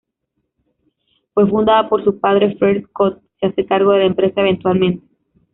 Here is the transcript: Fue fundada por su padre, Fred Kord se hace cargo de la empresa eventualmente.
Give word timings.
Fue 1.35 1.47
fundada 1.47 1.87
por 1.87 2.03
su 2.03 2.19
padre, 2.19 2.55
Fred 2.57 2.85
Kord 2.91 3.19
se 3.39 3.45
hace 3.45 3.67
cargo 3.67 3.91
de 3.91 3.99
la 3.99 4.05
empresa 4.05 4.41
eventualmente. 4.41 5.05